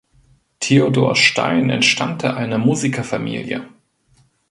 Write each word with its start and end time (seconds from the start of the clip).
Theodor 0.59 1.15
Stein 1.15 1.69
entstammte 1.69 2.35
einer 2.35 2.57
Musikerfamilie. 2.57 3.69